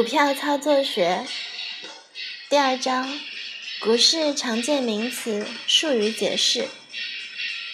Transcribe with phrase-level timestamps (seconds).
[0.00, 1.26] 股票操作学
[2.48, 3.20] 第二章：
[3.80, 6.70] 股市常见名词、术语解释。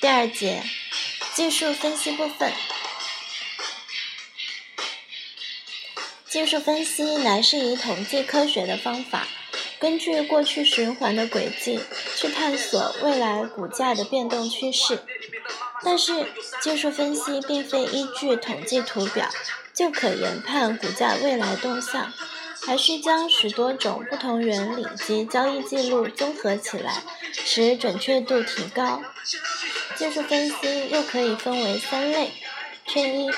[0.00, 0.62] 第二节：
[1.34, 2.50] 技术分析部分。
[6.26, 9.28] 技术分析乃是以统计科学的方法，
[9.78, 11.78] 根据过去循环的轨迹，
[12.16, 15.04] 去探索未来股价的变动趋势。
[15.82, 19.28] 但是，技术分析并非依据统计图表
[19.74, 22.12] 就可研判股价未来动向，
[22.64, 27.02] 还需将许多种不同原理及交易记录综合起来，
[27.44, 29.02] 使准确度提高。
[29.96, 32.32] 技术分析又可以分为三类：
[32.86, 33.30] 圈一，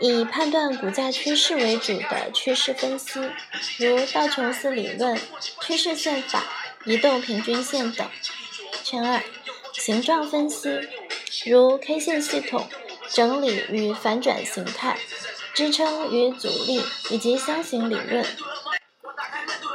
[0.00, 3.20] 以判断股价趋势为主的趋势分析，
[3.78, 5.18] 如道琼斯理论、
[5.62, 6.44] 趋势线法、
[6.84, 8.06] 移动平均线等；
[8.82, 9.22] 圈二，
[9.72, 10.88] 形状分析。
[11.46, 12.68] 如 K 线系统、
[13.10, 14.96] 整理与反转形态、
[15.54, 18.26] 支撑与阻力以及箱型理论。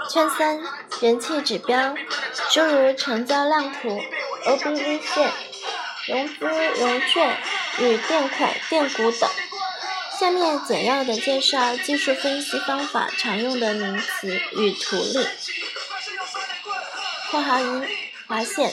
[0.09, 0.59] 圈三，
[1.01, 1.95] 人气指标，
[2.51, 4.01] 诸如成交量图、
[4.45, 5.31] OBV 线、
[6.07, 6.45] 融资
[6.79, 7.37] 融券
[7.79, 9.29] 与垫款垫股等。
[10.19, 15.25] 下面简要的介绍技术分析方法常用的名词与图例。
[17.31, 17.83] 括号一，
[18.27, 18.71] 划线。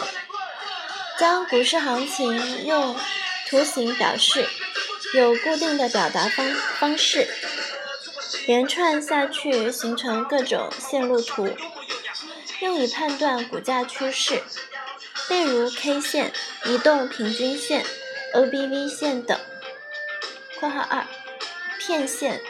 [1.18, 2.94] 将股市行情用
[3.48, 4.48] 图形表示，
[5.14, 7.28] 有固定的表达方方式，
[8.46, 11.48] 连串下去形成各种线路图，
[12.60, 14.42] 用以判断股价趋势，
[15.28, 16.32] 例如 K 线、
[16.64, 17.84] 移动平均线、
[18.34, 19.38] OBV 线等。
[20.58, 21.06] 括号二，
[21.78, 22.40] 骗线，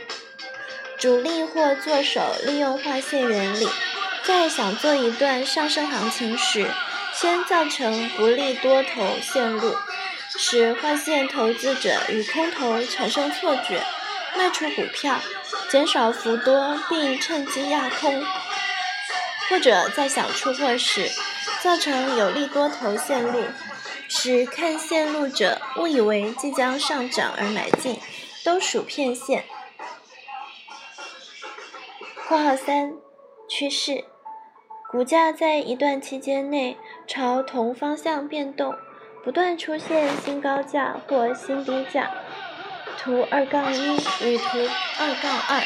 [0.98, 3.68] 主力或做手利用画线原理，
[4.24, 6.70] 在想做一段上升行情时。
[7.18, 9.74] 先造成不利多头线路，
[10.28, 13.82] 使换线投资者与空头产生错觉，
[14.36, 15.18] 卖出股票，
[15.70, 18.22] 减少幅多，并趁机压空；
[19.48, 21.10] 或者在想出货时，
[21.62, 23.44] 造成有利多头线路，
[24.08, 27.98] 使看线路者误以为即将上涨而买进，
[28.44, 29.44] 都属骗线。
[32.28, 32.92] 括号三，
[33.48, 34.04] 趋势。
[34.90, 36.76] 股价在一段期间内
[37.06, 38.74] 朝同方向变动，
[39.26, 42.08] 不断出现新高价或新低价。
[42.96, 44.70] 图二杠一与图
[45.00, 45.64] 二杠二。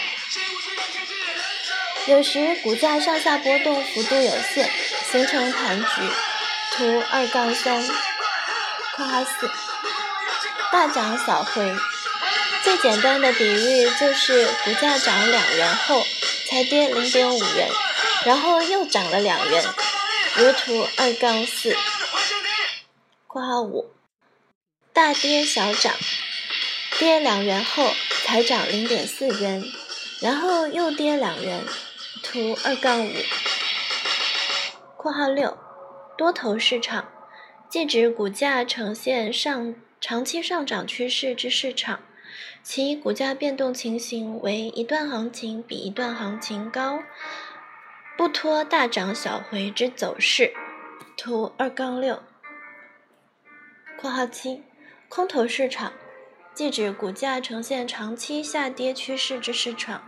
[2.06, 4.66] 有时股价上下波动幅度有限，
[5.12, 5.86] 形成盘局。
[6.72, 7.86] 图二杠三。
[8.96, 9.50] 括号四。
[10.72, 11.70] 大涨小回。
[12.64, 16.02] 最简单的比喻就是股价涨两元后
[16.48, 17.68] 才跌零点五元。
[18.24, 19.62] 然后又涨了两元，
[20.36, 21.76] 如图二杠四。
[23.32, 23.92] 括号五，
[24.92, 25.94] 大跌小涨，
[26.98, 27.92] 跌两元后
[28.24, 29.62] 才涨零点四元，
[30.20, 31.62] 然后又跌两元，
[32.24, 33.12] 图二杠五。
[34.96, 35.56] 括号六，
[36.18, 37.08] 多头市场，
[37.68, 42.00] 即指股价呈现上长期上涨趋势之市场，
[42.64, 47.04] 其股价变动情形为一段行情比一段行情高。
[48.16, 50.52] 不拖大涨小回之走势，
[51.16, 52.20] 图二杠六。
[54.00, 54.62] 括号七，
[55.10, 55.92] 空头市场，
[56.54, 60.04] 即指股价呈现长期下跌趋势之市场，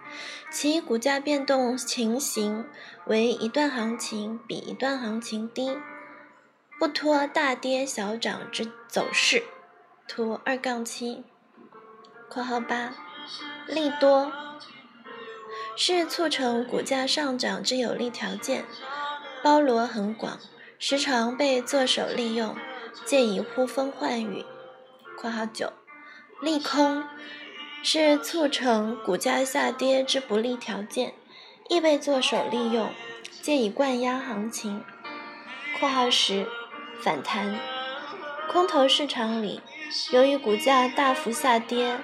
[0.51, 2.65] 其股价变动情形
[3.05, 5.77] 为一段行情比一段行情低，
[6.79, 9.43] 不拖大跌小涨之走势，
[10.09, 11.25] 图二杠七。
[12.31, 12.95] 括号八，
[13.67, 14.33] 利多。
[15.77, 18.65] 是促成股价上涨之有利条件，
[19.43, 20.39] 包罗很广，
[20.79, 22.57] 时常被作手利用，
[23.05, 24.45] 借以呼风唤雨。
[25.19, 25.73] 括号九，
[26.41, 27.05] 利空
[27.83, 31.15] 是促成股价下跌之不利条件，
[31.69, 32.91] 亦被作手利用，
[33.41, 34.85] 借以灌压行情。
[35.79, 36.47] 括号十，
[37.01, 37.59] 反弹，
[38.51, 39.61] 空头市场里，
[40.13, 41.99] 由于股价大幅下跌。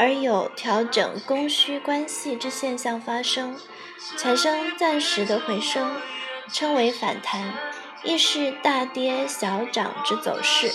[0.00, 3.56] 而有调整供需关系之现象发生，
[4.16, 6.00] 产生暂时的回升，
[6.52, 7.52] 称为反弹，
[8.08, 10.72] 亦是大跌小涨之走势。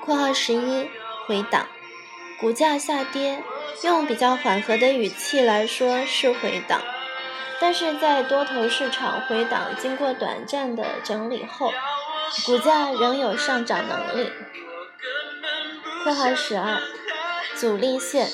[0.00, 0.88] 括号十一
[1.26, 1.66] 回档，
[2.38, 3.42] 股价下跌，
[3.82, 6.80] 用比较缓和的语气来说是回档，
[7.60, 11.72] 但是在多头市场回档经过短暂的整理后，
[12.46, 14.30] 股价仍有上涨能力。
[16.04, 16.80] 括号十二。
[17.56, 18.28] 阻力线，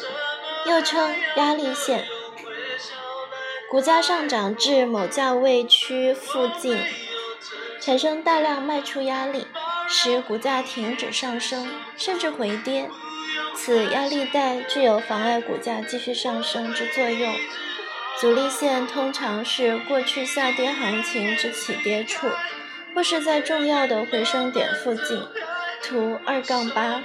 [0.67, 2.07] 又称压力线，
[3.71, 6.77] 股价上涨至某价位区附近，
[7.81, 9.47] 产生大量卖出压力，
[9.89, 12.91] 使股价停止上升，甚至回跌，
[13.55, 17.33] 此压力带具有妨碍股价继续上升之作用。
[18.19, 22.27] 阻力线通常是过去下跌行情之起跌处，
[22.93, 25.23] 或是在重要的回升点附近。
[25.81, 27.05] 图二杠八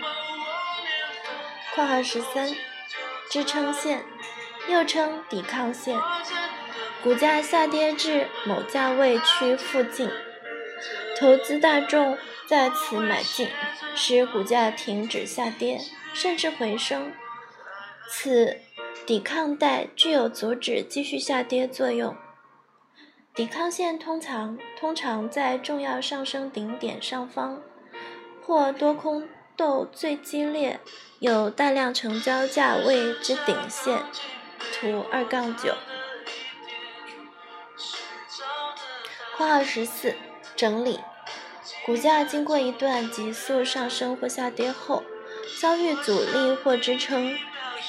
[1.76, 2.50] （括号十三）
[3.30, 4.04] 支撑线，
[4.68, 5.98] 又称抵抗线，
[7.06, 10.10] 股价下跌至某价位区附近，
[11.20, 12.18] 投资大众
[12.48, 13.48] 在此买进，
[13.96, 15.80] 使股价停止下跌，
[16.16, 17.12] 甚至回升。
[18.10, 18.58] 此
[19.06, 22.18] 抵抗带具有阻止继续下跌作用。
[23.36, 27.62] 抵抗线通常通常在重要上升顶点上方，
[28.44, 30.80] 或多空斗最激烈、
[31.20, 34.00] 有大量成交价位之顶线。
[34.74, 35.76] 图二杠九。
[39.36, 40.16] 括号十四
[40.56, 41.00] 整理，
[41.86, 45.04] 股价经过一段急速上升或下跌后，
[45.60, 47.38] 遭遇阻力或支撑。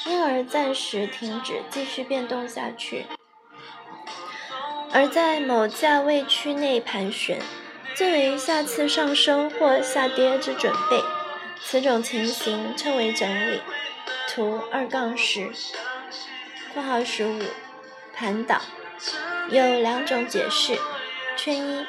[0.05, 3.05] 因而暂时停止继续变动下去，
[4.91, 7.41] 而在某价位区内盘旋，
[7.95, 11.01] 作为下次上升或下跌之准备。
[11.61, 13.61] 此种情形称为整理。
[14.29, 15.51] 图二杠十
[16.73, 17.41] （括号十五）
[18.13, 18.61] 盘倒
[19.49, 20.77] 有两种解释：
[21.37, 21.85] 圈一，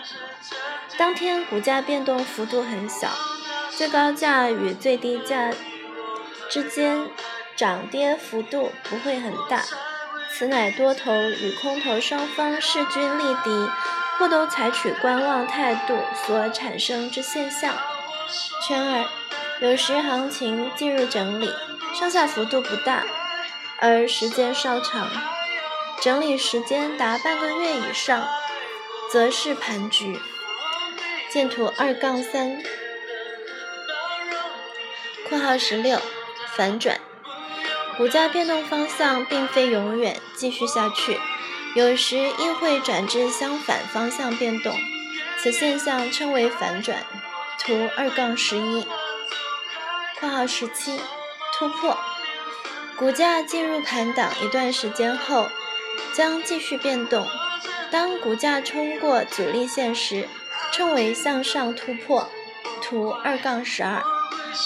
[0.97, 3.09] 当天股价变动幅度很小，
[3.71, 5.51] 最高价与最低价
[6.49, 7.09] 之间。
[7.57, 9.65] 涨跌幅度不会很大，
[10.31, 13.51] 此乃多头与空头双方势均力敌，
[14.17, 17.75] 或都采取观望态度所产生之现象。
[18.65, 19.05] 圈二，
[19.61, 21.53] 有时行情进入整理，
[21.99, 23.03] 上下幅度不大，
[23.81, 25.11] 而时间稍长，
[26.01, 28.29] 整理时间达半个月以上，
[29.11, 30.19] 则是盘局。
[31.31, 32.63] 见图二杠三
[35.29, 36.01] （括号十六）
[36.57, 37.01] 反转。
[37.97, 41.19] 股价变动方向并非永远继续下去，
[41.75, 44.79] 有时亦会转至相反方向变动，
[45.39, 47.05] 此现象称为反转。
[47.59, 48.87] 图二杠十一
[50.19, 51.01] （括号十七）
[51.59, 51.99] 突破，
[52.97, 55.49] 股价进入盘档一段时间后，
[56.15, 57.29] 将继续变动。
[57.91, 60.29] 当股价冲过阻力线时，
[60.73, 62.29] 称为向上突破。
[62.83, 64.03] 图二杠十二，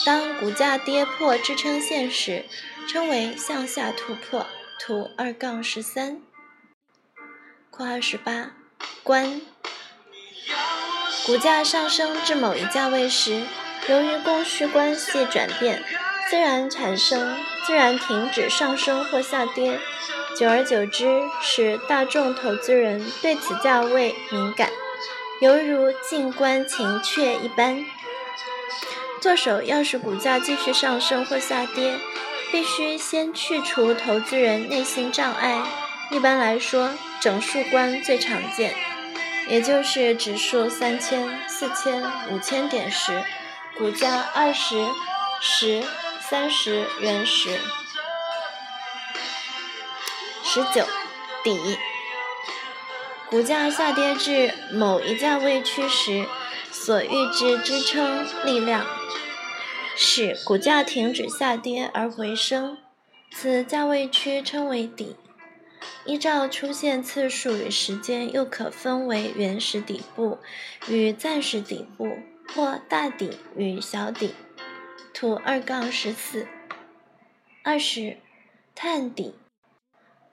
[0.05, 2.45] 当股价跌破支撑线时。
[2.89, 4.45] 称为向下突破，
[4.77, 6.21] 图二杠十三
[7.71, 8.51] （括号十八）
[9.05, 9.41] 关。
[11.25, 13.45] 股价上升至某一价位时，
[13.87, 15.85] 由于供需关系转变，
[16.29, 19.79] 自然产生，自然停止上升或下跌。
[20.43, 24.69] 久而久之，使大众投资人对此价位敏感，
[25.41, 27.87] 犹如静观情雀一般。
[29.21, 31.95] 做手要使股价继续上升或下跌。
[32.51, 35.63] 必须先去除投资人内心障碍。
[36.11, 36.91] 一般来说，
[37.21, 38.75] 整数关最常见，
[39.49, 43.23] 也就是指数三千、四千、五千点时，
[43.79, 44.85] 股价二十、
[45.41, 45.85] 十、
[46.29, 47.61] 三十元时。
[50.55, 50.85] 十九
[51.43, 51.79] 底，
[53.31, 56.27] 股价下跌至某一价位区时，
[56.71, 58.85] 所预知支撑力量。
[59.97, 62.77] 使股价停止下跌而回升，
[63.31, 65.17] 此价位区称为底。
[66.05, 70.39] 依照出现次数与时间，又可分为原始底部
[70.87, 72.19] 与暂时底部，
[72.55, 74.35] 或大底与小底。
[75.15, 76.47] 图二杠十四。
[77.63, 78.19] 二十，
[78.75, 79.35] 探底。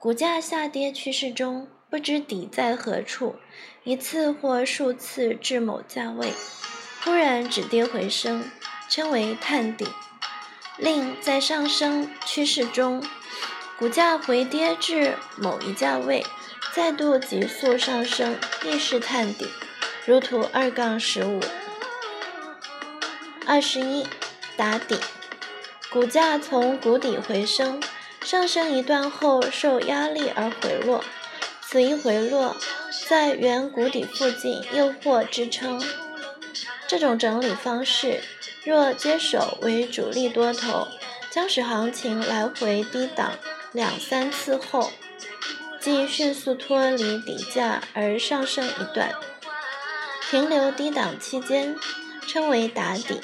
[0.00, 3.36] 股价下跌趋势中，不知底在何处，
[3.84, 6.32] 一次或数次至某价位，
[7.04, 8.50] 忽然止跌回升。
[8.88, 9.86] 称为探底，
[10.78, 13.04] 另在上升趋势中，
[13.78, 16.24] 股价回跌至某一价位，
[16.72, 19.46] 再度急速上升，亦是探底。
[20.06, 21.40] 如图二杠十五。
[23.46, 24.06] 二十一，
[24.56, 24.98] 打底，
[25.92, 27.80] 股价从谷底回升，
[28.22, 31.04] 上升一段后受压力而回落，
[31.62, 32.56] 此一回落，
[33.08, 35.82] 在原谷底附近又获支撑。
[36.86, 38.20] 这种整理方式。
[38.62, 40.86] 若接手为主力多头，
[41.30, 43.32] 将使行情来回低档
[43.72, 44.92] 两三次后，
[45.80, 49.14] 即迅速脱离底价而上升一段，
[50.30, 51.74] 停留低档期间，
[52.26, 53.22] 称为打底。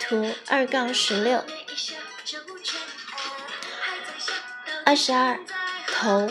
[0.00, 1.44] 图二杠十六。
[4.86, 5.40] 二十二，
[5.88, 6.30] 头，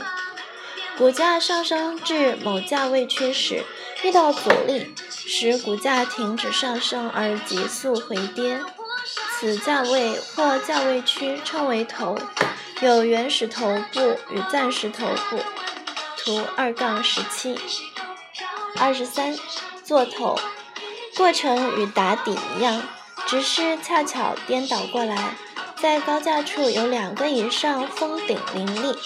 [0.97, 3.65] 股价上升至某价位区时，
[4.01, 4.95] 遇到阻力。
[5.09, 8.61] 使股价停止上升而急速回跌，
[9.33, 12.17] 此价位或价位区称为头，
[12.79, 15.39] 有原始头部与暂时头部。
[16.17, 17.59] 图二杠十七。
[18.77, 19.35] 二十三，
[19.83, 20.39] 做头，
[21.17, 22.83] 过程与打底一样，
[23.25, 25.35] 只是恰巧颠倒过来。
[25.81, 28.97] 在高架处有两个以上封顶林立，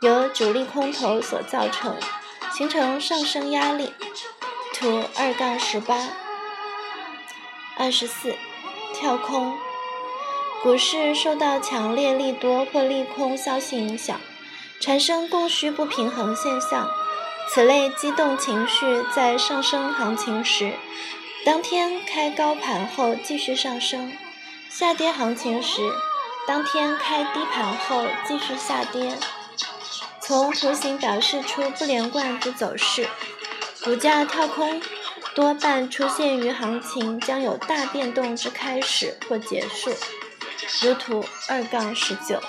[0.00, 1.96] 由主力空头所造成，
[2.52, 3.94] 形成上升压力。
[4.74, 6.08] 图二杠十八。
[7.76, 8.34] 二十四，
[8.94, 9.56] 跳空，
[10.62, 14.20] 股市受到强烈利多或利空消息影响，
[14.80, 16.88] 产生供需不平衡现象。
[17.48, 20.74] 此类激动情绪在上升行情时，
[21.44, 24.12] 当天开高盘后继续上升；
[24.68, 25.90] 下跌行情时，
[26.46, 29.18] 当天开低盘后继续下跌。
[30.20, 33.08] 从图形表示出不连贯之走势，
[33.82, 34.80] 股价跳空。
[35.32, 39.90] 多半出现于行情将有大变动之开始或结束，
[40.82, 42.42] 如图二杠十九。